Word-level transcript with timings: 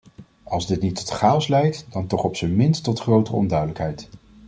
Als 0.45 0.67
dit 0.67 0.81
niet 0.81 0.95
tot 0.95 1.09
chaos 1.09 1.47
leidt, 1.47 1.85
dan 1.89 2.07
toch 2.07 2.23
op 2.23 2.35
z'n 2.35 2.55
minst 2.55 2.83
tot 2.83 2.99
grotere 2.99 3.37
onduidelijkheid. 3.37 4.09